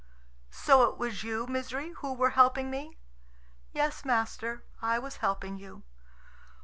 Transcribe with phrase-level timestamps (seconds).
[0.49, 2.97] "So it was you, Misery, who were helping me?"
[3.71, 5.83] "Yes, master, I was helping you."